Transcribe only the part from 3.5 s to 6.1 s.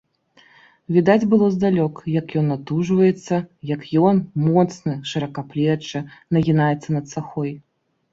як ён, моцны, шыракаплечы,